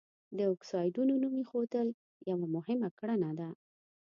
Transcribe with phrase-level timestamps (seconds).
[0.37, 1.87] د اکسایډونو نوم ایښودل
[2.29, 3.49] یوه مهمه کړنه ده.